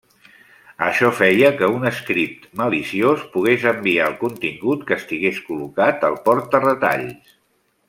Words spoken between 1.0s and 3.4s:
feia que un script maliciós